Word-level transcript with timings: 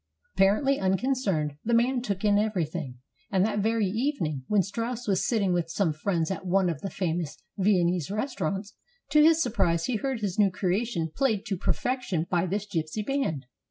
Apparently 0.33 0.79
unconcerned, 0.79 1.57
the 1.63 1.75
man 1.75 2.01
took 2.01 2.25
in 2.25 2.39
everything, 2.39 2.97
and 3.29 3.45
that 3.45 3.59
very 3.59 3.85
evening, 3.85 4.43
when 4.47 4.63
Strauss 4.63 5.07
was 5.07 5.27
sitting 5.27 5.53
with 5.53 5.69
some 5.69 5.93
friends 5.93 6.31
at 6.31 6.43
one 6.43 6.71
of 6.71 6.81
the 6.81 6.89
famous 6.89 7.37
Viennese 7.59 8.09
restau 8.09 8.49
rants, 8.51 8.73
to 9.11 9.21
his 9.21 9.43
surprise 9.43 9.85
he 9.85 9.97
heard 9.97 10.21
his 10.21 10.39
new 10.39 10.49
creation 10.49 11.11
played 11.15 11.45
to 11.45 11.55
perfection 11.55 12.25
by 12.31 12.47
this 12.47 12.65
gypsy 12.65 13.05
band. 13.05 13.45